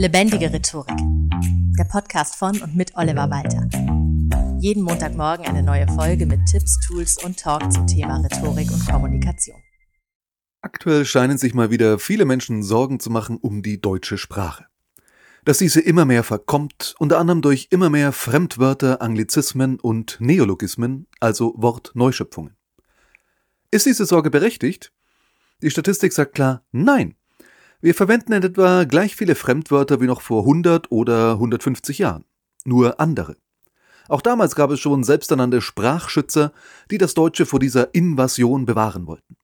Lebendige 0.00 0.50
Rhetorik. 0.50 0.96
Der 1.78 1.84
Podcast 1.84 2.36
von 2.36 2.58
und 2.62 2.74
mit 2.74 2.96
Oliver 2.96 3.28
Walter. 3.28 3.68
Jeden 4.58 4.82
Montagmorgen 4.82 5.44
eine 5.44 5.62
neue 5.62 5.86
Folge 5.88 6.24
mit 6.24 6.40
Tipps, 6.46 6.80
Tools 6.86 7.22
und 7.22 7.38
Talk 7.38 7.70
zum 7.70 7.86
Thema 7.86 8.16
Rhetorik 8.16 8.70
und 8.72 8.88
Kommunikation. 8.88 9.60
Aktuell 10.62 11.04
scheinen 11.04 11.36
sich 11.36 11.52
mal 11.52 11.70
wieder 11.70 11.98
viele 11.98 12.24
Menschen 12.24 12.62
Sorgen 12.62 12.98
zu 12.98 13.10
machen 13.10 13.36
um 13.36 13.60
die 13.60 13.78
deutsche 13.78 14.16
Sprache. 14.16 14.64
Dass 15.44 15.58
diese 15.58 15.82
immer 15.82 16.06
mehr 16.06 16.24
verkommt, 16.24 16.94
unter 16.98 17.18
anderem 17.18 17.42
durch 17.42 17.68
immer 17.68 17.90
mehr 17.90 18.12
Fremdwörter, 18.12 19.02
Anglizismen 19.02 19.78
und 19.78 20.16
Neologismen, 20.18 21.08
also 21.20 21.52
Wortneuschöpfungen. 21.58 22.56
Ist 23.70 23.84
diese 23.84 24.06
Sorge 24.06 24.30
berechtigt? 24.30 24.94
Die 25.60 25.70
Statistik 25.70 26.14
sagt 26.14 26.34
klar 26.36 26.64
Nein. 26.72 27.16
Wir 27.82 27.94
verwenden 27.94 28.32
in 28.32 28.42
etwa 28.42 28.84
gleich 28.84 29.16
viele 29.16 29.34
Fremdwörter 29.34 30.00
wie 30.00 30.06
noch 30.06 30.20
vor 30.20 30.42
100 30.42 30.92
oder 30.92 31.32
150 31.32 31.98
Jahren. 31.98 32.24
Nur 32.64 33.00
andere. 33.00 33.36
Auch 34.08 34.20
damals 34.20 34.54
gab 34.54 34.70
es 34.70 34.80
schon 34.80 35.02
selbsternannte 35.02 35.62
Sprachschützer, 35.62 36.52
die 36.90 36.98
das 36.98 37.14
Deutsche 37.14 37.46
vor 37.46 37.58
dieser 37.58 37.94
Invasion 37.94 38.66
bewahren 38.66 39.06
wollten. 39.06 39.36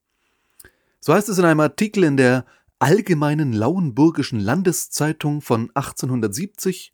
So 1.00 1.14
heißt 1.14 1.28
es 1.28 1.38
in 1.38 1.44
einem 1.44 1.60
Artikel 1.60 2.04
in 2.04 2.16
der 2.16 2.44
Allgemeinen 2.78 3.54
Lauenburgischen 3.54 4.38
Landeszeitung 4.38 5.40
von 5.40 5.70
1870 5.74 6.92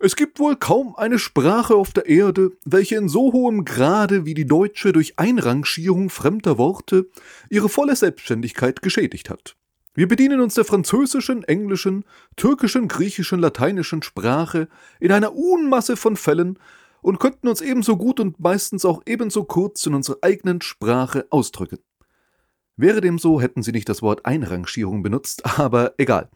es 0.00 0.14
gibt 0.14 0.38
wohl 0.38 0.54
kaum 0.54 0.94
eine 0.94 1.18
Sprache 1.18 1.74
auf 1.74 1.92
der 1.92 2.06
Erde, 2.06 2.52
welche 2.64 2.94
in 2.94 3.08
so 3.08 3.32
hohem 3.32 3.64
Grade 3.64 4.24
wie 4.24 4.34
die 4.34 4.46
deutsche 4.46 4.92
durch 4.92 5.18
Einrangierung 5.18 6.08
fremder 6.08 6.56
Worte 6.56 7.08
ihre 7.50 7.68
volle 7.68 7.96
Selbstständigkeit 7.96 8.80
geschädigt 8.80 9.28
hat. 9.28 9.56
Wir 9.98 10.06
bedienen 10.06 10.38
uns 10.38 10.54
der 10.54 10.64
französischen, 10.64 11.42
englischen, 11.42 12.04
türkischen, 12.36 12.86
griechischen, 12.86 13.40
lateinischen 13.40 14.00
Sprache 14.04 14.68
in 15.00 15.10
einer 15.10 15.34
Unmasse 15.34 15.96
von 15.96 16.14
Fällen 16.14 16.56
und 17.02 17.18
könnten 17.18 17.48
uns 17.48 17.60
ebenso 17.60 17.96
gut 17.96 18.20
und 18.20 18.38
meistens 18.38 18.84
auch 18.84 19.02
ebenso 19.06 19.42
kurz 19.42 19.84
in 19.86 19.94
unserer 19.94 20.18
eigenen 20.22 20.60
Sprache 20.60 21.26
ausdrücken. 21.30 21.80
Wäre 22.76 23.00
dem 23.00 23.18
so, 23.18 23.40
hätten 23.40 23.64
sie 23.64 23.72
nicht 23.72 23.88
das 23.88 24.00
Wort 24.00 24.24
Einrangierung 24.24 25.02
benutzt, 25.02 25.44
aber 25.58 25.94
egal. 25.98 26.28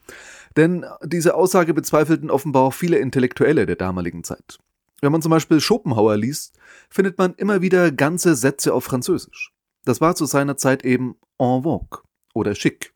Denn 0.57 0.85
diese 1.05 1.37
Aussage 1.37 1.73
bezweifelten 1.73 2.33
offenbar 2.33 2.65
auch 2.65 2.75
viele 2.75 2.99
Intellektuelle 2.99 3.65
der 3.65 3.77
damaligen 3.77 4.25
Zeit. 4.25 4.59
Wenn 5.03 5.13
man 5.13 5.23
zum 5.23 5.31
Beispiel 5.31 5.61
Schopenhauer 5.61 6.17
liest, 6.17 6.59
findet 6.91 7.17
man 7.17 7.35
immer 7.35 7.63
wieder 7.63 7.93
ganze 7.93 8.35
Sätze 8.35 8.75
auf 8.75 8.83
Französisch. 8.83 9.53
Das 9.85 10.01
war 10.01 10.17
zu 10.17 10.25
seiner 10.25 10.57
Zeit 10.57 10.85
eben 10.85 11.15
en 11.39 11.63
vogue 11.63 12.01
oder 12.35 12.55
chic. 12.55 12.92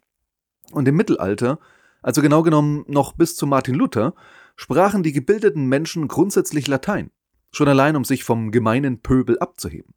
Und 0.73 0.89
im 0.89 0.97
Mittelalter, 0.97 1.59
also 2.03 2.23
genau 2.23 2.43
genommen 2.43 2.85
noch 2.89 3.13
bis 3.13 3.37
zu 3.37 3.47
Martin 3.47 3.75
Luther, 3.75 4.15
sprachen 4.57 5.03
die 5.03 5.13
gebildeten 5.13 5.67
Menschen 5.67 6.09
grundsätzlich 6.09 6.67
Latein, 6.67 7.11
schon 7.53 7.69
allein 7.69 7.97
um 7.97 8.05
sich 8.05 8.25
vom 8.25 8.51
gemeinen 8.51 9.01
Pöbel 9.01 9.39
abzuheben. 9.39 9.95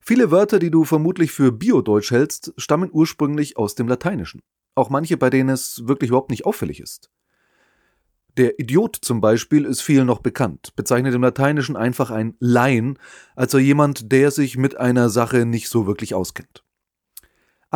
Viele 0.00 0.30
Wörter, 0.30 0.58
die 0.58 0.70
du 0.70 0.84
vermutlich 0.84 1.32
für 1.32 1.50
Biodeutsch 1.50 2.12
hältst, 2.12 2.54
stammen 2.56 2.90
ursprünglich 2.92 3.56
aus 3.56 3.74
dem 3.74 3.88
Lateinischen. 3.88 4.42
Auch 4.76 4.90
manche, 4.90 5.16
bei 5.16 5.30
denen 5.30 5.48
es 5.48 5.88
wirklich 5.88 6.10
überhaupt 6.10 6.30
nicht 6.30 6.44
auffällig 6.44 6.80
ist. 6.80 7.10
Der 8.36 8.60
Idiot 8.60 8.98
zum 9.00 9.22
Beispiel 9.22 9.64
ist 9.64 9.80
vielen 9.80 10.06
noch 10.06 10.20
bekannt, 10.20 10.76
bezeichnet 10.76 11.14
im 11.14 11.22
Lateinischen 11.22 11.74
einfach 11.74 12.10
ein 12.10 12.36
Laien, 12.38 12.98
also 13.34 13.58
jemand, 13.58 14.12
der 14.12 14.30
sich 14.30 14.58
mit 14.58 14.76
einer 14.76 15.08
Sache 15.08 15.46
nicht 15.46 15.70
so 15.70 15.86
wirklich 15.86 16.14
auskennt. 16.14 16.65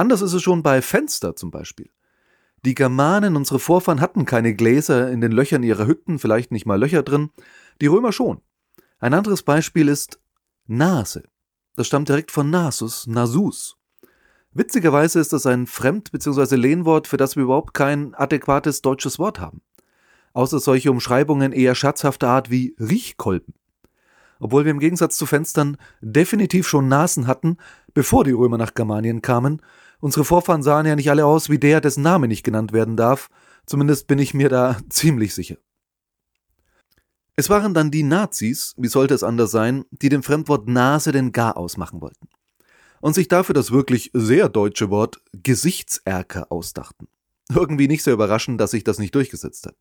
Anders 0.01 0.23
ist 0.23 0.33
es 0.33 0.41
schon 0.41 0.63
bei 0.63 0.81
Fenster 0.81 1.37
zum 1.37 1.51
Beispiel. 1.51 1.91
Die 2.65 2.75
Germanen, 2.75 3.37
unsere 3.37 3.59
Vorfahren, 3.59 4.01
hatten 4.01 4.25
keine 4.25 4.55
Gläser 4.55 5.11
in 5.11 5.21
den 5.21 5.31
Löchern 5.31 5.63
ihrer 5.63 5.87
Hütten, 5.87 6.19
vielleicht 6.19 6.53
nicht 6.53 6.65
mal 6.65 6.81
Löcher 6.81 7.03
drin, 7.03 7.29
die 7.83 7.87
Römer 7.87 8.11
schon. 8.11 8.41
Ein 8.99 9.13
anderes 9.13 9.43
Beispiel 9.43 9.89
ist 9.89 10.19
Nase. 10.67 11.25
Das 11.77 11.87
stammt 11.87 12.09
direkt 12.09 12.31
von 12.31 12.49
Nasus, 12.49 13.09
Nasus. 13.09 13.77
Witzigerweise 14.53 15.21
ist 15.21 15.35
das 15.35 15.45
ein 15.45 15.67
Fremd- 15.67 16.13
bzw. 16.13 16.57
Lehnwort, 16.57 17.07
für 17.07 17.19
das 17.19 17.37
wir 17.37 17.43
überhaupt 17.43 17.75
kein 17.75 18.15
adäquates 18.15 18.81
deutsches 18.81 19.19
Wort 19.19 19.39
haben. 19.39 19.61
Außer 20.33 20.61
solche 20.61 20.91
Umschreibungen 20.91 21.53
eher 21.53 21.75
scherzhafter 21.75 22.29
Art 22.29 22.51
wie 22.51 22.75
Riechkolben 22.81 23.53
obwohl 24.41 24.65
wir 24.65 24.73
im 24.73 24.81
Gegensatz 24.81 25.17
zu 25.17 25.27
Fenstern 25.27 25.77
definitiv 26.01 26.67
schon 26.67 26.89
Nasen 26.89 27.27
hatten, 27.27 27.59
bevor 27.95 28.25
die 28.25 28.33
Römer 28.33 28.59
nach 28.59 28.75
Germanien 28.75 29.23
kamen. 29.23 29.63
Unsere 30.01 30.25
Vorfahren 30.25 30.63
sahen 30.63 30.87
ja 30.87 30.97
nicht 30.97 31.11
alle 31.11 31.27
aus 31.27 31.51
wie 31.51 31.59
der, 31.59 31.81
dessen 31.81 32.03
Name 32.03 32.29
nicht 32.29 32.43
genannt 32.43 32.73
werden 32.73 32.97
darf, 32.97 33.29
zumindest 33.67 34.07
bin 34.07 34.19
ich 34.19 34.35
mir 34.35 34.49
da 34.49 34.79
ziemlich 34.89 35.35
sicher. 35.35 35.57
Es 37.37 37.49
waren 37.49 37.73
dann 37.75 37.91
die 37.91 38.03
Nazis, 38.03 38.75
wie 38.77 38.89
sollte 38.89 39.15
es 39.15 39.23
anders 39.23 39.51
sein, 39.51 39.85
die 39.91 40.09
dem 40.09 40.23
Fremdwort 40.23 40.69
Nase 40.69 41.13
den 41.13 41.33
Gar 41.33 41.57
ausmachen 41.57 42.01
wollten 42.01 42.29
und 43.01 43.15
sich 43.15 43.29
dafür 43.29 43.55
das 43.55 43.71
wirklich 43.71 44.11
sehr 44.13 44.49
deutsche 44.49 44.91
Wort 44.91 45.23
Gesichtserker 45.33 46.51
ausdachten. 46.53 47.09
Irgendwie 47.49 47.89
nicht 47.89 48.03
sehr 48.03 48.13
überraschend, 48.13 48.61
dass 48.61 48.73
sich 48.73 48.85
das 48.85 48.99
nicht 48.99 49.15
durchgesetzt 49.15 49.67
hat. 49.67 49.77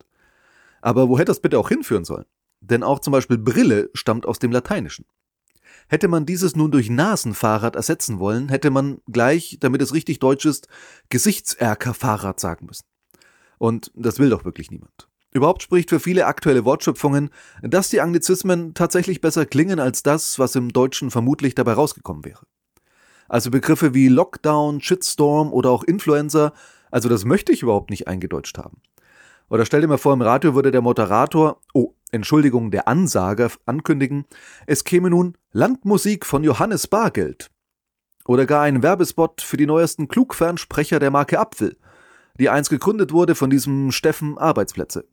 Aber 0.80 1.08
wo 1.08 1.18
hätte 1.18 1.26
das 1.26 1.40
bitte 1.40 1.58
auch 1.58 1.68
hinführen 1.68 2.04
sollen? 2.04 2.24
denn 2.60 2.82
auch 2.82 3.00
zum 3.00 3.12
Beispiel 3.12 3.38
Brille 3.38 3.90
stammt 3.94 4.26
aus 4.26 4.38
dem 4.38 4.52
Lateinischen. 4.52 5.06
Hätte 5.88 6.08
man 6.08 6.26
dieses 6.26 6.56
nun 6.56 6.70
durch 6.70 6.90
Nasenfahrrad 6.90 7.76
ersetzen 7.76 8.18
wollen, 8.18 8.48
hätte 8.48 8.70
man 8.70 9.00
gleich, 9.10 9.58
damit 9.60 9.82
es 9.82 9.92
richtig 9.94 10.18
deutsch 10.18 10.46
ist, 10.46 10.68
Gesichtserkerfahrrad 11.08 12.38
sagen 12.38 12.66
müssen. 12.66 12.84
Und 13.58 13.90
das 13.94 14.18
will 14.18 14.30
doch 14.30 14.44
wirklich 14.44 14.70
niemand. 14.70 15.08
Überhaupt 15.32 15.62
spricht 15.62 15.90
für 15.90 16.00
viele 16.00 16.26
aktuelle 16.26 16.64
Wortschöpfungen, 16.64 17.30
dass 17.62 17.88
die 17.88 18.00
Anglizismen 18.00 18.74
tatsächlich 18.74 19.20
besser 19.20 19.46
klingen 19.46 19.78
als 19.78 20.02
das, 20.02 20.38
was 20.38 20.56
im 20.56 20.72
Deutschen 20.72 21.10
vermutlich 21.10 21.54
dabei 21.54 21.74
rausgekommen 21.74 22.24
wäre. 22.24 22.46
Also 23.28 23.50
Begriffe 23.50 23.94
wie 23.94 24.08
Lockdown, 24.08 24.80
Shitstorm 24.80 25.52
oder 25.52 25.70
auch 25.70 25.84
Influencer, 25.84 26.52
also 26.90 27.08
das 27.08 27.24
möchte 27.24 27.52
ich 27.52 27.62
überhaupt 27.62 27.90
nicht 27.90 28.08
eingedeutscht 28.08 28.58
haben. 28.58 28.80
Oder 29.48 29.64
stell 29.66 29.80
dir 29.80 29.88
mal 29.88 29.98
vor, 29.98 30.12
im 30.12 30.22
Radio 30.22 30.54
würde 30.54 30.72
der 30.72 30.80
Moderator, 30.80 31.60
oh, 31.74 31.94
Entschuldigung, 32.12 32.70
der 32.70 32.88
Ansager 32.88 33.50
ankündigen, 33.66 34.24
es 34.66 34.84
käme 34.84 35.10
nun 35.10 35.36
Landmusik 35.52 36.26
von 36.26 36.44
Johannes 36.44 36.86
Bargeld. 36.86 37.50
Oder 38.26 38.46
gar 38.46 38.62
ein 38.62 38.82
Werbespot 38.82 39.40
für 39.40 39.56
die 39.56 39.66
neuesten 39.66 40.08
Klugfernsprecher 40.08 40.98
der 40.98 41.10
Marke 41.10 41.38
Apfel, 41.38 41.76
die 42.38 42.48
einst 42.48 42.70
gegründet 42.70 43.12
wurde 43.12 43.34
von 43.34 43.50
diesem 43.50 43.92
Steffen 43.92 44.38
Arbeitsplätze. 44.38 45.06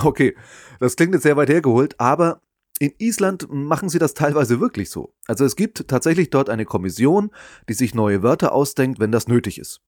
Okay, 0.00 0.36
das 0.78 0.96
klingt 0.96 1.14
jetzt 1.14 1.22
sehr 1.22 1.36
weit 1.36 1.48
hergeholt, 1.48 1.98
aber 1.98 2.42
in 2.78 2.92
Island 2.98 3.46
machen 3.50 3.88
sie 3.88 3.98
das 3.98 4.14
teilweise 4.14 4.60
wirklich 4.60 4.90
so. 4.90 5.14
Also 5.26 5.44
es 5.44 5.56
gibt 5.56 5.88
tatsächlich 5.88 6.30
dort 6.30 6.50
eine 6.50 6.66
Kommission, 6.66 7.30
die 7.68 7.74
sich 7.74 7.94
neue 7.94 8.22
Wörter 8.22 8.52
ausdenkt, 8.52 9.00
wenn 9.00 9.12
das 9.12 9.28
nötig 9.28 9.58
ist. 9.58 9.80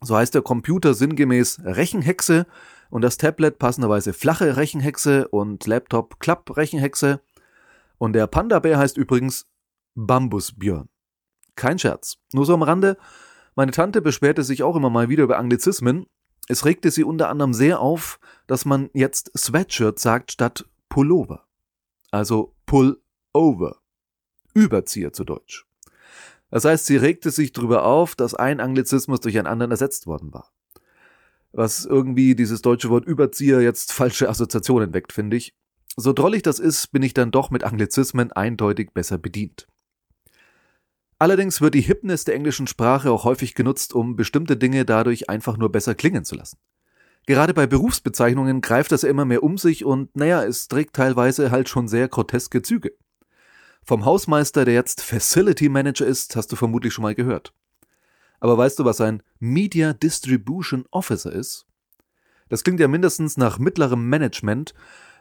So 0.00 0.16
heißt 0.16 0.34
der 0.34 0.42
Computer 0.42 0.94
sinngemäß 0.94 1.60
Rechenhexe 1.64 2.46
und 2.90 3.02
das 3.02 3.16
Tablet 3.16 3.58
passenderweise 3.58 4.12
flache 4.12 4.56
Rechenhexe 4.56 5.28
und 5.28 5.66
Laptop 5.66 6.20
Klapprechenhexe. 6.20 7.20
Und 7.98 8.12
der 8.12 8.26
Panda-Bär 8.26 8.78
heißt 8.78 8.96
übrigens 8.96 9.46
Bambusbjörn. 9.94 10.88
Kein 11.56 11.78
Scherz. 11.78 12.18
Nur 12.32 12.46
so 12.46 12.54
am 12.54 12.62
Rande. 12.62 12.96
Meine 13.54 13.72
Tante 13.72 14.02
beschwerte 14.02 14.42
sich 14.42 14.62
auch 14.62 14.76
immer 14.76 14.90
mal 14.90 15.08
wieder 15.08 15.24
über 15.24 15.38
Anglizismen. 15.38 16.06
Es 16.48 16.64
regte 16.64 16.90
sie 16.90 17.04
unter 17.04 17.28
anderem 17.28 17.54
sehr 17.54 17.80
auf, 17.80 18.18
dass 18.46 18.64
man 18.64 18.90
jetzt 18.92 19.30
Sweatshirt 19.36 19.98
sagt 19.98 20.32
statt 20.32 20.64
Pullover. 20.88 21.46
Also 22.10 22.54
Pullover. 22.66 23.80
Überzieher 24.52 25.12
zu 25.12 25.24
Deutsch. 25.24 25.66
Das 26.50 26.64
heißt, 26.64 26.86
sie 26.86 26.96
regte 26.96 27.30
sich 27.30 27.52
darüber 27.52 27.84
auf, 27.84 28.14
dass 28.14 28.34
ein 28.34 28.60
Anglizismus 28.60 29.20
durch 29.20 29.36
einen 29.38 29.48
anderen 29.48 29.72
ersetzt 29.72 30.06
worden 30.06 30.32
war. 30.32 30.52
Was 31.56 31.84
irgendwie 31.84 32.34
dieses 32.34 32.62
deutsche 32.62 32.90
Wort 32.90 33.04
Überzieher 33.04 33.60
jetzt 33.60 33.92
falsche 33.92 34.28
Assoziationen 34.28 34.92
weckt, 34.92 35.12
finde 35.12 35.36
ich. 35.36 35.54
So 35.96 36.12
drollig 36.12 36.42
das 36.42 36.58
ist, 36.58 36.90
bin 36.90 37.04
ich 37.04 37.14
dann 37.14 37.30
doch 37.30 37.50
mit 37.50 37.62
Anglizismen 37.62 38.32
eindeutig 38.32 38.90
besser 38.92 39.18
bedient. 39.18 39.68
Allerdings 41.20 41.60
wird 41.60 41.74
die 41.74 41.80
Hipness 41.80 42.24
der 42.24 42.34
englischen 42.34 42.66
Sprache 42.66 43.12
auch 43.12 43.22
häufig 43.22 43.54
genutzt, 43.54 43.94
um 43.94 44.16
bestimmte 44.16 44.56
Dinge 44.56 44.84
dadurch 44.84 45.30
einfach 45.30 45.56
nur 45.56 45.70
besser 45.70 45.94
klingen 45.94 46.24
zu 46.24 46.34
lassen. 46.34 46.58
Gerade 47.24 47.54
bei 47.54 47.68
Berufsbezeichnungen 47.68 48.60
greift 48.60 48.90
das 48.90 49.04
immer 49.04 49.24
mehr 49.24 49.44
um 49.44 49.56
sich 49.56 49.84
und 49.84 50.14
naja, 50.16 50.42
es 50.42 50.66
trägt 50.66 50.96
teilweise 50.96 51.52
halt 51.52 51.68
schon 51.68 51.86
sehr 51.86 52.08
groteske 52.08 52.62
Züge. 52.62 52.94
Vom 53.84 54.04
Hausmeister, 54.04 54.64
der 54.64 54.74
jetzt 54.74 55.02
Facility 55.02 55.68
Manager 55.68 56.04
ist, 56.04 56.34
hast 56.34 56.50
du 56.50 56.56
vermutlich 56.56 56.92
schon 56.92 57.04
mal 57.04 57.14
gehört. 57.14 57.54
Aber 58.44 58.58
weißt 58.58 58.78
du, 58.78 58.84
was 58.84 59.00
ein 59.00 59.22
Media 59.38 59.94
Distribution 59.94 60.84
Officer 60.90 61.32
ist? 61.32 61.64
Das 62.50 62.62
klingt 62.62 62.78
ja 62.78 62.88
mindestens 62.88 63.38
nach 63.38 63.58
mittlerem 63.58 64.06
Management, 64.10 64.74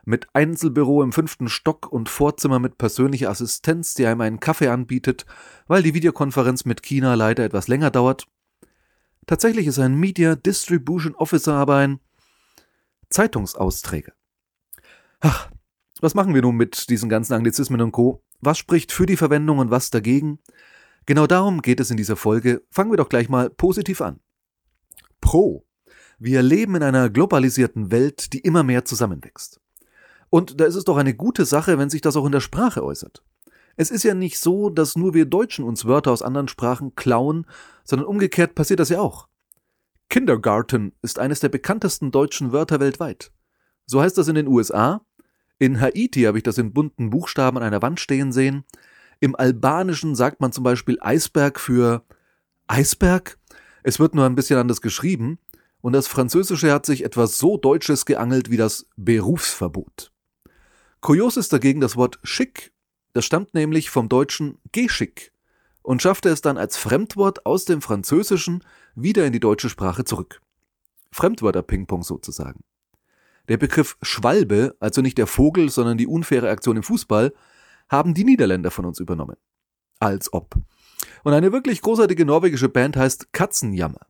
mit 0.04 0.28
Einzelbüro 0.34 1.02
im 1.02 1.14
fünften 1.14 1.48
Stock 1.48 1.90
und 1.90 2.10
Vorzimmer 2.10 2.60
mit 2.60 2.78
persönlicher 2.78 3.30
Assistenz, 3.30 3.94
die 3.94 4.08
einem 4.08 4.20
einen 4.20 4.42
Kaffee 4.42 4.68
anbietet, 4.68 5.26
weil 5.68 5.84
die 5.84 5.94
Videokonferenz 5.94 6.66
mit 6.66 6.84
China 6.84 7.14
leider 7.14 7.46
etwas 7.46 7.70
länger 7.70 7.92
dauert. 7.92 8.28
Tatsächlich 9.26 9.68
ist 9.68 9.80
ein 9.80 9.96
Media 9.96 10.36
Distribution 10.36 11.16
Officer 11.16 11.54
aber 11.54 11.78
ein 11.78 12.02
Zeitungsausträger. 13.10 14.12
Ach, 15.22 15.50
was 16.02 16.14
machen 16.14 16.34
wir 16.36 16.42
nun 16.42 16.58
mit 16.58 16.90
diesen 16.90 17.08
ganzen 17.08 17.36
Anglizismen 17.36 17.80
und 17.80 17.94
Co? 17.94 18.22
Was 18.42 18.58
spricht 18.58 18.92
für 18.92 19.06
die 19.06 19.16
Verwendung 19.16 19.60
und 19.60 19.72
was 19.72 19.92
dagegen? 19.92 20.40
Genau 21.06 21.28
darum 21.28 21.62
geht 21.62 21.80
es 21.80 21.92
in 21.92 21.98
dieser 21.98 22.16
Folge. 22.16 22.64
Fangen 22.70 22.92
wir 22.92 22.98
doch 22.98 23.10
gleich 23.10 23.30
mal 23.30 23.50
positiv 23.50 24.02
an. 24.02 24.20
Pro. 25.22 25.66
Wir 26.20 26.42
leben 26.42 26.76
in 26.76 26.84
einer 26.84 27.10
globalisierten 27.10 27.92
Welt, 27.92 28.34
die 28.34 28.40
immer 28.40 28.64
mehr 28.64 28.86
zusammenwächst. 28.86 29.60
Und 30.30 30.60
da 30.60 30.66
ist 30.66 30.76
es 30.76 30.86
doch 30.86 30.98
eine 30.98 31.14
gute 31.14 31.46
Sache, 31.46 31.78
wenn 31.78 31.90
sich 31.90 32.02
das 32.02 32.16
auch 32.16 32.26
in 32.26 32.32
der 32.32 32.40
Sprache 32.40 32.84
äußert. 32.84 33.24
Es 33.76 33.92
ist 33.92 34.04
ja 34.04 34.14
nicht 34.14 34.40
so, 34.40 34.70
dass 34.70 34.96
nur 34.96 35.14
wir 35.14 35.26
Deutschen 35.26 35.66
uns 35.66 35.86
Wörter 35.86 36.12
aus 36.12 36.22
anderen 36.22 36.48
Sprachen 36.48 36.96
klauen, 36.96 37.46
sondern 37.84 38.08
umgekehrt 38.08 38.56
passiert 38.56 38.80
das 38.80 38.90
ja 38.90 39.00
auch. 39.00 39.28
Kindergarten 40.10 40.94
ist 41.02 41.18
eines 41.18 41.40
der 41.40 41.50
bekanntesten 41.50 42.12
deutschen 42.12 42.52
Wörter 42.52 42.80
weltweit. 42.80 43.32
So 43.86 44.02
heißt 44.02 44.18
das 44.18 44.28
in 44.28 44.36
den 44.36 44.48
USA. 44.48 45.06
In 45.58 45.82
Haiti 45.82 46.24
habe 46.24 46.38
ich 46.38 46.44
das 46.44 46.58
in 46.58 46.74
bunten 46.74 47.10
Buchstaben 47.10 47.58
an 47.58 47.64
einer 47.64 47.82
Wand 47.82 48.00
stehen 48.00 48.32
sehen. 48.32 48.64
Im 49.24 49.38
Albanischen 49.38 50.16
sagt 50.16 50.42
man 50.42 50.52
zum 50.52 50.66
Beispiel 50.66 50.98
Eisberg 51.00 51.58
für 51.58 52.04
Eisberg. 52.68 53.38
Es 53.82 53.98
wird 53.98 54.16
nur 54.16 54.26
ein 54.26 54.36
bisschen 54.36 54.60
anders 54.60 54.82
geschrieben. 54.82 55.40
Und 55.80 55.94
das 55.94 56.10
Französische 56.10 56.74
hat 56.74 56.86
sich 56.86 57.06
etwas 57.06 57.38
so 57.38 57.56
Deutsches 57.56 58.06
geangelt 58.06 58.52
wie 58.52 58.58
das 58.58 58.86
Berufsverbot. 58.98 60.12
Kurios 61.00 61.38
ist 61.38 61.54
dagegen 61.54 61.80
das 61.80 61.96
Wort 61.96 62.20
schick. 62.24 62.74
Das 63.14 63.24
stammt 63.24 63.54
nämlich 63.54 63.92
vom 63.92 64.10
deutschen 64.10 64.58
Geschick 64.74 65.32
und 65.84 66.02
schaffte 66.02 66.28
es 66.28 66.42
dann 66.42 66.58
als 66.58 66.76
Fremdwort 66.76 67.46
aus 67.46 67.64
dem 67.64 67.82
Französischen 67.82 68.62
wieder 68.94 69.26
in 69.26 69.32
die 69.32 69.40
deutsche 69.40 69.70
Sprache 69.70 70.04
zurück. 70.04 70.42
Fremdwörter-Ping-Pong 71.14 72.04
sozusagen. 72.04 72.66
Der 73.48 73.56
Begriff 73.56 73.96
Schwalbe, 74.02 74.76
also 74.82 75.00
nicht 75.00 75.18
der 75.18 75.28
Vogel, 75.28 75.70
sondern 75.70 75.98
die 75.98 76.08
unfaire 76.08 76.50
Aktion 76.50 76.76
im 76.76 76.84
Fußball, 76.84 77.32
haben 77.94 78.16
die 78.16 78.24
Niederländer 78.24 78.72
von 78.72 78.86
uns 78.86 79.00
übernommen. 79.00 79.38
Als 80.00 80.34
ob. 80.34 80.56
Und 81.24 81.34
eine 81.34 81.52
wirklich 81.52 81.82
großartige 81.82 82.26
norwegische 82.26 82.68
Band 82.68 82.98
heißt 82.98 83.32
Katzenjammer. 83.34 84.08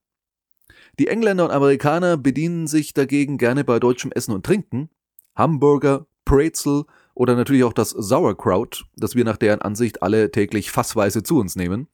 Die 1.00 1.09
Engländer 1.09 1.44
und 1.44 1.51
Amerikaner 1.51 2.15
bedienen 2.15 2.68
sich 2.68 2.94
dagegen 2.94 3.38
gerne 3.38 3.65
bei 3.65 3.80
deutschem 3.80 4.13
Essen 4.13 4.33
und 4.33 4.45
Trinken. 4.45 4.89
Hamburger, 5.35 6.07
Brezel 6.24 6.85
oder 7.13 7.35
natürlich 7.35 7.65
auch 7.65 7.74
das 7.74 7.89
Sauerkraut, 7.89 8.85
das 8.95 9.15
wir 9.15 9.25
nach 9.25 9.35
deren 9.35 9.62
Ansicht 9.62 10.01
alle 10.01 10.31
täglich 10.31 10.71
fassweise 10.71 11.21
zu 11.21 11.38
uns 11.38 11.57
nehmen. 11.57 11.89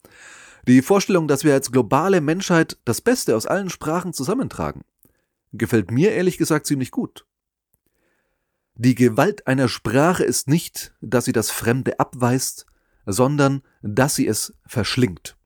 Die 0.68 0.82
Vorstellung, 0.82 1.26
dass 1.26 1.42
wir 1.42 1.54
als 1.54 1.72
globale 1.72 2.20
Menschheit 2.20 2.78
das 2.84 3.00
Beste 3.00 3.34
aus 3.34 3.46
allen 3.46 3.68
Sprachen 3.68 4.12
zusammentragen, 4.12 4.82
gefällt 5.52 5.90
mir 5.90 6.12
ehrlich 6.12 6.38
gesagt 6.38 6.66
ziemlich 6.66 6.92
gut. 6.92 7.26
Die 8.74 8.94
Gewalt 8.94 9.46
einer 9.46 9.68
Sprache 9.68 10.24
ist 10.24 10.48
nicht, 10.48 10.94
dass 11.00 11.24
sie 11.24 11.32
das 11.32 11.50
Fremde 11.50 12.00
abweist, 12.00 12.66
sondern 13.06 13.62
dass 13.82 14.14
sie 14.14 14.26
es 14.26 14.54
verschlingt, 14.66 15.36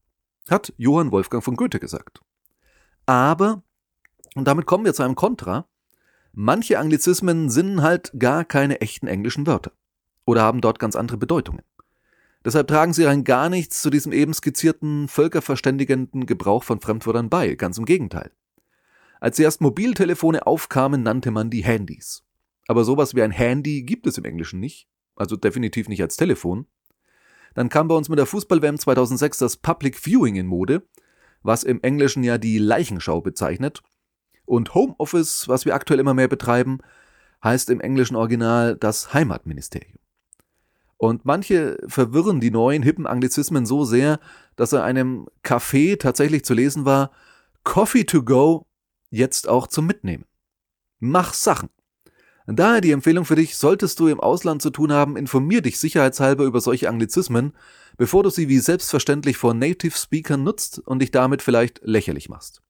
hat 0.49 0.73
Johann 0.77 1.11
Wolfgang 1.11 1.43
von 1.43 1.57
Goethe 1.57 1.81
gesagt. 1.81 2.21
Aber, 3.07 3.63
und 4.35 4.47
damit 4.47 4.67
kommen 4.67 4.85
wir 4.85 4.95
zu 4.95 5.03
einem 5.03 5.15
Kontra, 5.15 5.69
Manche 6.37 6.81
Anglizismen 6.81 7.49
sind 7.49 7.81
halt 7.81 8.13
gar 8.19 8.45
keine 8.45 8.81
echten 8.81 9.07
englischen 9.07 9.47
Wörter 9.47 9.71
oder 10.25 10.43
haben 10.43 10.61
dort 10.61 10.81
ganz 10.81 10.97
andere 10.97 11.17
Bedeutungen. 11.17 11.63
Deshalb 12.45 12.67
tragen 12.67 12.93
sie 12.93 13.05
rein 13.05 13.23
gar 13.23 13.49
nichts 13.49 13.81
zu 13.81 13.89
diesem 13.89 14.11
eben 14.11 14.35
skizzierten, 14.35 15.07
völkerverständigenden 15.07 16.27
Gebrauch 16.27 16.65
von 16.65 16.81
Fremdwörtern 16.81 17.31
bei, 17.31 17.55
ganz 17.55 17.79
im 17.79 17.85
Gegenteil. 17.85 18.33
Als 19.21 19.39
erst 19.39 19.61
Mobiltelefone 19.61 20.45
aufkamen, 20.45 21.05
nannte 21.05 21.31
man 21.31 21.51
die 21.51 21.63
Handys. 21.63 22.24
Aber 22.67 22.85
sowas 22.85 23.15
wie 23.15 23.23
ein 23.23 23.31
Handy 23.31 23.83
gibt 23.83 24.07
es 24.07 24.19
im 24.19 24.25
Englischen 24.25 24.61
nicht, 24.61 24.89
also 25.17 25.37
definitiv 25.37 25.89
nicht 25.89 26.03
als 26.03 26.17
Telefon. 26.17 26.67
Dann 27.55 27.69
kam 27.69 27.89
bei 27.89 27.95
uns 27.95 28.09
mit 28.09 28.19
der 28.19 28.27
Fußball-WM 28.27 28.79
2006 28.79 29.39
das 29.39 29.57
Public 29.57 29.97
Viewing 29.97 30.37
in 30.37 30.47
Mode, 30.47 30.83
was 31.43 31.63
im 31.63 31.81
Englischen 31.83 32.25
ja 32.25 32.39
die 32.39 32.59
Leichenschau 32.59 33.21
bezeichnet 33.21 33.83
und 34.45 34.75
Homeoffice, 34.75 35.49
was 35.49 35.65
wir 35.65 35.75
aktuell 35.75 36.01
immer 36.01 36.15
mehr 36.15 36.29
betreiben, 36.29 36.79
heißt 37.43 37.71
im 37.71 37.81
englischen 37.81 38.17
Original 38.17 38.77
das 38.77 39.13
Heimatministerium. 39.13 39.99
Und 40.97 41.25
manche 41.25 41.77
verwirren 41.87 42.41
die 42.41 42.51
neuen 42.51 42.83
hippen 42.83 43.07
Anglizismen 43.07 43.67
so 43.67 43.85
sehr, 43.85 44.21
dass 44.57 44.73
er 44.73 44.85
einem 44.85 45.29
Café 45.43 45.99
tatsächlich 45.99 46.45
zu 46.45 46.55
lesen 46.55 46.85
war, 46.85 47.11
Coffee 47.63 48.05
to 48.05 48.23
go, 48.23 48.67
jetzt 49.11 49.49
auch 49.49 49.67
zum 49.67 49.87
Mitnehmen. 49.87 50.25
Mach 51.01 51.35
Sachen. 51.35 51.69
Daher 52.47 52.83
die 52.83 52.91
Empfehlung 52.91 53.25
für 53.25 53.37
dich, 53.37 53.57
solltest 53.57 53.99
du 54.01 54.07
im 54.07 54.21
Ausland 54.21 54.61
zu 54.61 54.69
tun 54.69 54.93
haben, 54.93 55.17
informier 55.17 55.63
dich 55.63 55.79
sicherheitshalber 55.79 56.45
über 56.45 56.61
solche 56.61 56.91
Anglizismen, 56.91 57.55
bevor 57.97 58.23
du 58.23 58.29
sie 58.29 58.49
wie 58.49 58.59
selbstverständlich 58.59 59.39
vor 59.39 59.55
Native 59.55 59.97
Speakern 59.97 60.45
nutzt 60.45 60.79
und 60.81 60.99
dich 60.99 61.11
damit 61.11 61.41
vielleicht 61.41 61.81
lächerlich 61.83 62.29
machst. 62.29 62.61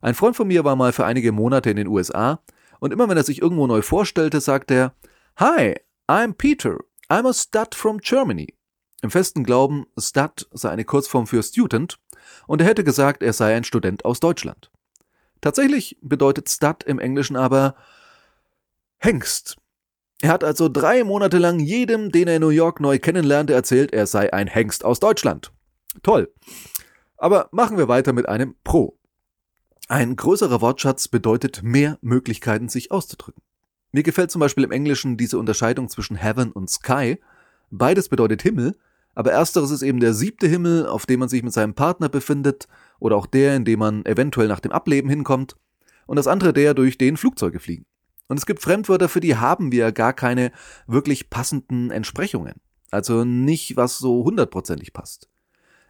Ein 0.00 0.14
Freund 0.14 0.36
von 0.36 0.46
mir 0.46 0.64
war 0.64 0.76
mal 0.76 0.92
für 0.92 1.04
einige 1.04 1.32
Monate 1.32 1.70
in 1.70 1.76
den 1.76 1.88
USA 1.88 2.40
und 2.78 2.92
immer 2.92 3.08
wenn 3.08 3.16
er 3.16 3.24
sich 3.24 3.42
irgendwo 3.42 3.66
neu 3.66 3.82
vorstellte, 3.82 4.40
sagte 4.40 4.74
er, 4.74 4.94
Hi, 5.36 5.76
I'm 6.08 6.34
Peter, 6.34 6.78
I'm 7.08 7.28
a 7.28 7.32
stud 7.32 7.74
from 7.74 7.98
Germany. 7.98 8.54
Im 9.02 9.10
festen 9.10 9.42
Glauben, 9.42 9.86
stud 9.98 10.48
sei 10.52 10.70
eine 10.70 10.84
Kurzform 10.84 11.26
für 11.26 11.42
Student 11.42 11.98
und 12.46 12.60
er 12.60 12.68
hätte 12.68 12.84
gesagt, 12.84 13.24
er 13.24 13.32
sei 13.32 13.56
ein 13.56 13.64
Student 13.64 14.04
aus 14.04 14.20
Deutschland. 14.20 14.70
Tatsächlich 15.40 15.98
bedeutet 16.02 16.48
stud 16.48 16.84
im 16.84 17.00
Englischen 17.00 17.36
aber 17.36 17.74
Hengst. 19.04 19.56
Er 20.20 20.30
hat 20.30 20.44
also 20.44 20.68
drei 20.68 21.02
Monate 21.02 21.38
lang 21.38 21.58
jedem, 21.58 22.12
den 22.12 22.28
er 22.28 22.36
in 22.36 22.42
New 22.42 22.50
York 22.50 22.78
neu 22.78 23.00
kennenlernte, 23.00 23.52
erzählt, 23.52 23.92
er 23.92 24.06
sei 24.06 24.32
ein 24.32 24.46
Hengst 24.46 24.84
aus 24.84 25.00
Deutschland. 25.00 25.50
Toll. 26.04 26.32
Aber 27.16 27.48
machen 27.50 27.78
wir 27.78 27.88
weiter 27.88 28.12
mit 28.12 28.28
einem 28.28 28.54
Pro. 28.62 28.96
Ein 29.88 30.14
größerer 30.14 30.60
Wortschatz 30.60 31.08
bedeutet 31.08 31.64
mehr 31.64 31.98
Möglichkeiten, 32.00 32.68
sich 32.68 32.92
auszudrücken. 32.92 33.42
Mir 33.90 34.04
gefällt 34.04 34.30
zum 34.30 34.38
Beispiel 34.38 34.62
im 34.62 34.70
Englischen 34.70 35.16
diese 35.16 35.36
Unterscheidung 35.36 35.88
zwischen 35.88 36.14
Heaven 36.14 36.52
und 36.52 36.70
Sky. 36.70 37.18
Beides 37.72 38.08
bedeutet 38.08 38.42
Himmel, 38.42 38.76
aber 39.16 39.32
ersteres 39.32 39.72
ist 39.72 39.82
eben 39.82 39.98
der 39.98 40.14
siebte 40.14 40.46
Himmel, 40.46 40.86
auf 40.86 41.06
dem 41.06 41.18
man 41.18 41.28
sich 41.28 41.42
mit 41.42 41.52
seinem 41.52 41.74
Partner 41.74 42.08
befindet, 42.08 42.68
oder 43.00 43.16
auch 43.16 43.26
der, 43.26 43.56
in 43.56 43.64
dem 43.64 43.80
man 43.80 44.06
eventuell 44.06 44.46
nach 44.46 44.60
dem 44.60 44.70
Ableben 44.70 45.10
hinkommt, 45.10 45.56
und 46.06 46.14
das 46.16 46.28
andere 46.28 46.52
der, 46.52 46.74
durch 46.74 46.98
den 46.98 47.16
Flugzeuge 47.16 47.58
fliegen. 47.58 47.84
Und 48.28 48.38
es 48.38 48.46
gibt 48.46 48.62
Fremdwörter, 48.62 49.08
für 49.08 49.20
die 49.20 49.36
haben 49.36 49.72
wir 49.72 49.92
gar 49.92 50.12
keine 50.12 50.52
wirklich 50.86 51.30
passenden 51.30 51.90
Entsprechungen. 51.90 52.60
Also 52.90 53.24
nicht, 53.24 53.76
was 53.76 53.98
so 53.98 54.24
hundertprozentig 54.24 54.92
passt. 54.92 55.28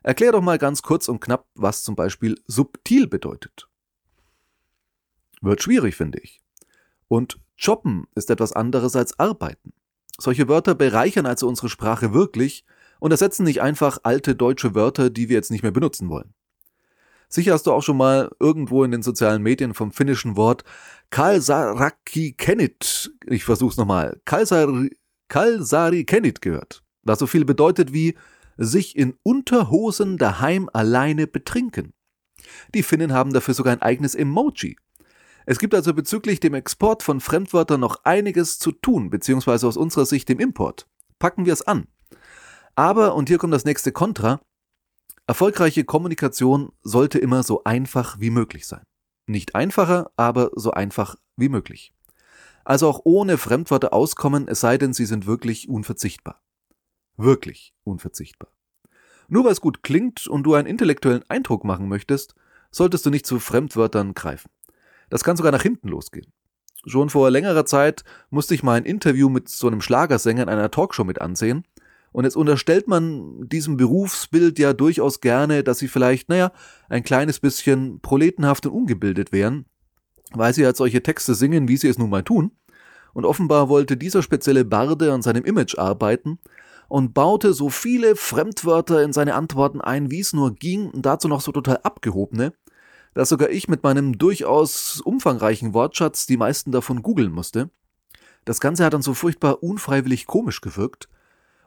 Erklär 0.02 0.32
doch 0.32 0.42
mal 0.42 0.58
ganz 0.58 0.82
kurz 0.82 1.08
und 1.08 1.20
knapp, 1.20 1.46
was 1.54 1.82
zum 1.82 1.94
Beispiel 1.94 2.40
subtil 2.46 3.06
bedeutet. 3.06 3.68
Wird 5.40 5.62
schwierig, 5.62 5.96
finde 5.96 6.20
ich. 6.20 6.40
Und 7.08 7.38
Choppen 7.62 8.06
ist 8.14 8.30
etwas 8.30 8.52
anderes 8.52 8.96
als 8.96 9.18
arbeiten. 9.18 9.72
Solche 10.18 10.48
Wörter 10.48 10.74
bereichern 10.74 11.26
also 11.26 11.48
unsere 11.48 11.68
Sprache 11.68 12.12
wirklich 12.12 12.64
und 13.00 13.10
ersetzen 13.10 13.44
nicht 13.44 13.60
einfach 13.60 13.98
alte 14.02 14.34
deutsche 14.34 14.74
Wörter, 14.74 15.10
die 15.10 15.28
wir 15.28 15.36
jetzt 15.36 15.50
nicht 15.50 15.62
mehr 15.62 15.72
benutzen 15.72 16.08
wollen. 16.08 16.34
Sicher 17.34 17.54
hast 17.54 17.66
du 17.66 17.72
auch 17.72 17.82
schon 17.82 17.96
mal 17.96 18.30
irgendwo 18.40 18.84
in 18.84 18.90
den 18.90 19.02
sozialen 19.02 19.42
Medien 19.42 19.72
vom 19.72 19.90
finnischen 19.90 20.36
Wort 20.36 20.64
Kalsaraki 21.08 22.34
Kenit, 22.34 23.10
ich 23.26 23.44
versuch's 23.44 23.78
nochmal, 23.78 24.20
Kalsari, 24.26 24.90
Kalsari 25.28 26.04
Kenit 26.04 26.42
gehört, 26.42 26.82
was 27.02 27.18
so 27.18 27.26
viel 27.26 27.46
bedeutet 27.46 27.94
wie 27.94 28.16
sich 28.58 28.96
in 28.96 29.14
Unterhosen 29.22 30.18
daheim 30.18 30.68
alleine 30.74 31.26
betrinken. 31.26 31.94
Die 32.74 32.82
Finnen 32.82 33.14
haben 33.14 33.32
dafür 33.32 33.54
sogar 33.54 33.72
ein 33.72 33.82
eigenes 33.82 34.14
Emoji, 34.14 34.76
es 35.46 35.58
gibt 35.58 35.74
also 35.74 35.94
bezüglich 35.94 36.38
dem 36.38 36.54
Export 36.54 37.02
von 37.02 37.20
Fremdwörtern 37.20 37.80
noch 37.80 38.04
einiges 38.04 38.58
zu 38.58 38.72
tun, 38.72 39.10
beziehungsweise 39.10 39.66
aus 39.66 39.76
unserer 39.76 40.06
Sicht 40.06 40.28
dem 40.28 40.38
Import. 40.38 40.86
Packen 41.18 41.46
wir 41.46 41.52
es 41.52 41.62
an. 41.62 41.88
Aber, 42.74 43.14
und 43.14 43.28
hier 43.28 43.38
kommt 43.38 43.52
das 43.52 43.64
nächste 43.64 43.90
Kontra, 43.90 44.40
erfolgreiche 45.26 45.84
Kommunikation 45.84 46.72
sollte 46.82 47.18
immer 47.18 47.42
so 47.42 47.64
einfach 47.64 48.18
wie 48.20 48.30
möglich 48.30 48.66
sein. 48.66 48.82
Nicht 49.26 49.54
einfacher, 49.54 50.10
aber 50.16 50.50
so 50.54 50.72
einfach 50.72 51.16
wie 51.36 51.48
möglich. 51.48 51.92
Also 52.64 52.88
auch 52.88 53.00
ohne 53.04 53.38
Fremdwörter 53.38 53.92
auskommen, 53.92 54.48
es 54.48 54.60
sei 54.60 54.78
denn, 54.78 54.92
sie 54.92 55.06
sind 55.06 55.26
wirklich 55.26 55.68
unverzichtbar. 55.68 56.40
Wirklich 57.16 57.74
unverzichtbar. 57.84 58.50
Nur 59.28 59.44
weil 59.44 59.52
es 59.52 59.60
gut 59.60 59.82
klingt 59.82 60.26
und 60.26 60.44
du 60.44 60.54
einen 60.54 60.66
intellektuellen 60.66 61.24
Eindruck 61.28 61.64
machen 61.64 61.88
möchtest, 61.88 62.34
solltest 62.70 63.06
du 63.06 63.10
nicht 63.10 63.26
zu 63.26 63.38
Fremdwörtern 63.38 64.14
greifen. 64.14 64.50
Das 65.10 65.24
kann 65.24 65.36
sogar 65.36 65.52
nach 65.52 65.62
hinten 65.62 65.88
losgehen. 65.88 66.32
Schon 66.86 67.10
vor 67.10 67.30
längerer 67.30 67.64
Zeit 67.64 68.02
musste 68.30 68.54
ich 68.54 68.62
mal 68.62 68.74
ein 68.74 68.84
Interview 68.84 69.28
mit 69.28 69.48
so 69.48 69.68
einem 69.68 69.80
Schlagersänger 69.80 70.42
in 70.42 70.48
einer 70.48 70.70
Talkshow 70.70 71.04
mit 71.04 71.20
ansehen. 71.20 71.64
Und 72.12 72.25
jetzt 72.25 72.37
unterstellt 72.37 72.88
man 72.88 73.49
diesem 73.49 73.76
Berufsbild 73.76 74.59
ja 74.59 74.75
durchaus 74.75 75.21
gerne, 75.21 75.64
dass 75.64 75.78
sie 75.78 75.88
vielleicht, 75.88 76.28
naja, 76.28 76.52
ein 76.88 77.02
kleines 77.02 77.40
bisschen 77.40 78.00
proletenhaft 78.00 78.66
und 78.66 78.73
ungebildet 78.73 79.33
wären. 79.33 79.64
weil 80.35 80.54
sie 80.54 80.64
halt 80.64 80.76
solche 80.76 81.02
Texte 81.02 81.35
singen, 81.35 81.69
wie 81.69 81.76
sie 81.76 81.88
es 81.88 81.99
nun 81.99 82.11
mal 82.11 82.23
tun. 82.23 82.52
Und 83.14 83.25
offenbar 83.25 83.69
wollte 83.69 83.97
dieser 83.97 84.23
spezielle 84.23 84.64
Barde 84.64 85.12
an 85.12 85.23
seinem 85.23 85.45
Image 85.45 85.76
arbeiten 85.78 86.38
und 86.88 87.14
baute 87.14 87.52
so 87.52 87.69
viele 87.69 88.16
Fremdwörter 88.16 89.02
in 89.02 89.12
seine 89.12 89.35
Antworten 89.35 89.81
ein, 89.81 90.11
wie 90.11 90.21
es 90.21 90.33
nur 90.33 90.54
ging, 90.54 90.90
und 90.90 91.04
dazu 91.04 91.28
noch 91.28 91.40
so 91.40 91.52
total 91.52 91.81
abgehobene, 91.83 92.54
dass 93.14 93.28
sogar 93.28 93.50
ich 93.50 93.69
mit 93.69 93.83
meinem 93.83 94.16
durchaus 94.16 95.00
umfangreichen 95.00 95.75
Wortschatz 95.75 96.26
die 96.26 96.38
meisten 96.38 96.73
davon 96.73 97.02
googeln 97.02 97.33
musste. 97.33 97.71
Das 98.45 98.61
Ganze 98.61 98.85
hat 98.85 98.95
dann 98.95 99.02
so 99.02 99.14
furchtbar 99.14 99.62
unfreiwillig 99.62 100.26
komisch 100.26 100.61
gewirkt, 100.62 101.09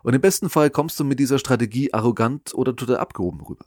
und 0.05 0.13
im 0.13 0.21
besten 0.21 0.51
Fall 0.51 0.69
kommst 0.69 0.99
du 0.99 1.03
mit 1.03 1.19
dieser 1.19 1.39
Strategie 1.39 1.91
arrogant 1.91 2.53
oder 2.53 2.75
total 2.75 2.97
abgehoben 2.97 3.41
rüber. 3.41 3.65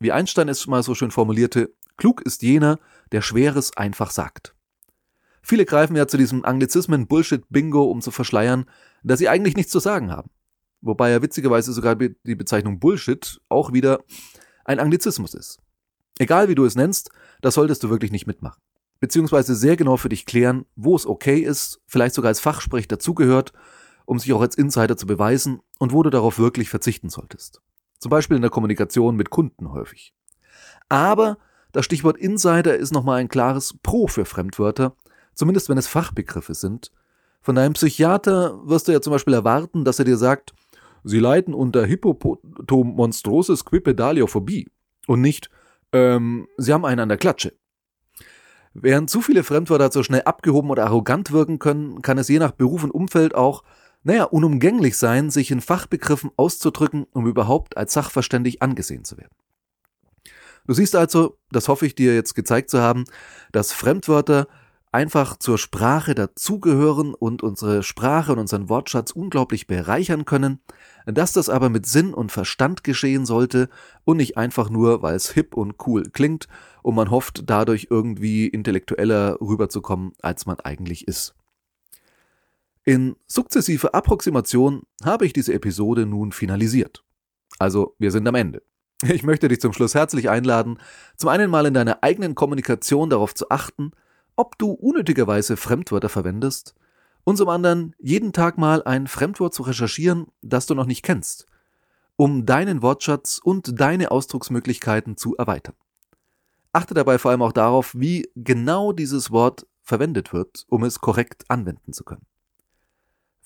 Wie 0.00 0.10
Einstein 0.10 0.48
es 0.48 0.66
mal 0.66 0.82
so 0.82 0.96
schön 0.96 1.12
formulierte, 1.12 1.72
klug 1.96 2.20
ist 2.22 2.42
jener, 2.42 2.80
der 3.12 3.22
Schweres 3.22 3.76
einfach 3.76 4.10
sagt. 4.10 4.56
Viele 5.40 5.64
greifen 5.64 5.94
ja 5.94 6.08
zu 6.08 6.16
diesem 6.16 6.44
Anglizismen 6.44 7.06
Bullshit-Bingo, 7.06 7.84
um 7.84 8.02
zu 8.02 8.10
verschleiern, 8.10 8.64
dass 9.04 9.20
sie 9.20 9.28
eigentlich 9.28 9.54
nichts 9.54 9.70
zu 9.70 9.78
sagen 9.78 10.10
haben. 10.10 10.30
Wobei 10.80 11.12
ja 11.12 11.22
witzigerweise 11.22 11.72
sogar 11.72 11.94
die 11.94 12.34
Bezeichnung 12.34 12.80
Bullshit 12.80 13.40
auch 13.48 13.72
wieder 13.72 14.02
ein 14.64 14.80
Anglizismus 14.80 15.32
ist. 15.32 15.60
Egal 16.18 16.48
wie 16.48 16.56
du 16.56 16.64
es 16.64 16.74
nennst, 16.74 17.10
das 17.40 17.54
solltest 17.54 17.84
du 17.84 17.88
wirklich 17.88 18.10
nicht 18.10 18.26
mitmachen. 18.26 18.60
Beziehungsweise 18.98 19.54
sehr 19.54 19.76
genau 19.76 19.96
für 19.96 20.08
dich 20.08 20.26
klären, 20.26 20.66
wo 20.74 20.96
es 20.96 21.06
okay 21.06 21.38
ist, 21.38 21.80
vielleicht 21.86 22.16
sogar 22.16 22.30
als 22.30 22.40
Fachsprech 22.40 22.88
dazugehört, 22.88 23.52
um 24.04 24.18
sich 24.18 24.32
auch 24.32 24.40
als 24.40 24.56
Insider 24.56 24.96
zu 24.96 25.06
beweisen 25.06 25.60
und 25.78 25.92
wo 25.92 26.02
du 26.02 26.10
darauf 26.10 26.38
wirklich 26.38 26.68
verzichten 26.68 27.08
solltest. 27.08 27.60
Zum 27.98 28.10
Beispiel 28.10 28.36
in 28.36 28.42
der 28.42 28.50
Kommunikation 28.50 29.16
mit 29.16 29.30
Kunden 29.30 29.72
häufig. 29.72 30.14
Aber 30.88 31.38
das 31.72 31.84
Stichwort 31.84 32.18
Insider 32.18 32.76
ist 32.76 32.92
nochmal 32.92 33.20
ein 33.20 33.28
klares 33.28 33.74
Pro 33.82 34.06
für 34.06 34.24
Fremdwörter, 34.24 34.94
zumindest 35.34 35.68
wenn 35.68 35.78
es 35.78 35.88
Fachbegriffe 35.88 36.54
sind. 36.54 36.92
Von 37.40 37.54
deinem 37.54 37.72
Psychiater 37.72 38.60
wirst 38.64 38.88
du 38.88 38.92
ja 38.92 39.00
zum 39.00 39.12
Beispiel 39.12 39.34
erwarten, 39.34 39.84
dass 39.84 39.98
er 39.98 40.04
dir 40.04 40.16
sagt, 40.16 40.52
sie 41.02 41.18
leiden 41.18 41.54
unter 41.54 41.84
Hippopotomonstrosis 41.84 43.64
Quipedaliophobie 43.64 44.68
und 45.06 45.20
nicht, 45.20 45.50
ähm, 45.92 46.46
sie 46.56 46.72
haben 46.72 46.84
einen 46.84 47.00
an 47.00 47.08
der 47.08 47.18
Klatsche. 47.18 47.54
Während 48.74 49.10
zu 49.10 49.20
viele 49.20 49.44
Fremdwörter 49.44 49.90
so 49.90 50.02
schnell 50.02 50.22
abgehoben 50.22 50.70
oder 50.70 50.86
arrogant 50.86 51.32
wirken 51.32 51.58
können, 51.58 52.00
kann 52.00 52.18
es 52.18 52.28
je 52.28 52.38
nach 52.38 52.52
Beruf 52.52 52.84
und 52.84 52.90
Umfeld 52.90 53.34
auch, 53.34 53.64
naja, 54.04 54.24
unumgänglich 54.24 54.96
sein, 54.96 55.30
sich 55.30 55.50
in 55.50 55.60
Fachbegriffen 55.60 56.30
auszudrücken, 56.36 57.06
um 57.12 57.26
überhaupt 57.26 57.76
als 57.76 57.92
sachverständig 57.92 58.62
angesehen 58.62 59.04
zu 59.04 59.16
werden. 59.16 59.34
Du 60.66 60.74
siehst 60.74 60.94
also, 60.94 61.38
das 61.50 61.68
hoffe 61.68 61.86
ich 61.86 61.94
dir 61.94 62.14
jetzt 62.14 62.34
gezeigt 62.34 62.70
zu 62.70 62.80
haben, 62.80 63.04
dass 63.50 63.72
Fremdwörter 63.72 64.46
einfach 64.92 65.38
zur 65.38 65.58
Sprache 65.58 66.14
dazugehören 66.14 67.14
und 67.14 67.42
unsere 67.42 67.82
Sprache 67.82 68.32
und 68.32 68.38
unseren 68.38 68.68
Wortschatz 68.68 69.10
unglaublich 69.10 69.66
bereichern 69.66 70.26
können, 70.26 70.60
dass 71.06 71.32
das 71.32 71.48
aber 71.48 71.70
mit 71.70 71.86
Sinn 71.86 72.12
und 72.12 72.30
Verstand 72.30 72.84
geschehen 72.84 73.24
sollte 73.24 73.70
und 74.04 74.18
nicht 74.18 74.36
einfach 74.36 74.68
nur, 74.68 75.02
weil 75.02 75.16
es 75.16 75.30
hip 75.30 75.56
und 75.56 75.76
cool 75.86 76.10
klingt 76.12 76.46
und 76.82 76.94
man 76.94 77.10
hofft, 77.10 77.44
dadurch 77.46 77.88
irgendwie 77.90 78.46
intellektueller 78.46 79.40
rüberzukommen, 79.40 80.12
als 80.20 80.46
man 80.46 80.60
eigentlich 80.60 81.08
ist. 81.08 81.34
In 82.84 83.14
sukzessive 83.28 83.94
Approximation 83.94 84.82
habe 85.04 85.24
ich 85.24 85.32
diese 85.32 85.54
Episode 85.54 86.04
nun 86.04 86.32
finalisiert. 86.32 87.04
Also, 87.58 87.94
wir 87.98 88.10
sind 88.10 88.26
am 88.26 88.34
Ende. 88.34 88.62
Ich 89.04 89.24
möchte 89.24 89.48
dich 89.48 89.60
zum 89.60 89.72
Schluss 89.72 89.94
herzlich 89.94 90.30
einladen, 90.30 90.78
zum 91.16 91.28
einen 91.28 91.50
mal 91.50 91.66
in 91.66 91.74
deiner 91.74 92.02
eigenen 92.02 92.34
Kommunikation 92.34 93.10
darauf 93.10 93.34
zu 93.34 93.50
achten, 93.50 93.90
ob 94.36 94.58
du 94.58 94.70
unnötigerweise 94.70 95.56
Fremdwörter 95.56 96.08
verwendest 96.08 96.74
und 97.24 97.36
zum 97.36 97.48
anderen 97.48 97.94
jeden 97.98 98.32
Tag 98.32 98.58
mal 98.58 98.82
ein 98.84 99.06
Fremdwort 99.06 99.54
zu 99.54 99.62
recherchieren, 99.62 100.26
das 100.40 100.66
du 100.66 100.74
noch 100.74 100.86
nicht 100.86 101.02
kennst, 101.02 101.46
um 102.16 102.46
deinen 102.46 102.82
Wortschatz 102.82 103.40
und 103.42 103.80
deine 103.80 104.10
Ausdrucksmöglichkeiten 104.10 105.16
zu 105.16 105.36
erweitern. 105.36 105.74
Achte 106.72 106.94
dabei 106.94 107.18
vor 107.18 107.30
allem 107.30 107.42
auch 107.42 107.52
darauf, 107.52 107.94
wie 107.94 108.28
genau 108.34 108.92
dieses 108.92 109.30
Wort 109.30 109.66
verwendet 109.82 110.32
wird, 110.32 110.64
um 110.68 110.84
es 110.84 111.00
korrekt 111.00 111.44
anwenden 111.48 111.92
zu 111.92 112.04
können. 112.04 112.26